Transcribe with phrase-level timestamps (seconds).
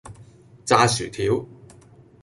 [0.65, 1.45] 炸薯條